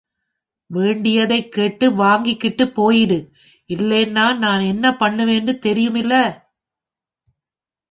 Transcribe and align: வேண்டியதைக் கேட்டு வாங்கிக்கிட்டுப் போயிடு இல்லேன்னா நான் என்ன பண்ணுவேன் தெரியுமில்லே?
வேண்டியதைக் 0.69 1.51
கேட்டு 1.51 1.91
வாங்கிக்கிட்டுப் 1.91 2.73
போயிடு 2.73 3.19
இல்லேன்னா 3.69 4.37
நான் 4.37 4.61
என்ன 4.61 4.95
பண்ணுவேன் 4.95 5.57
தெரியுமில்லே? 5.65 6.25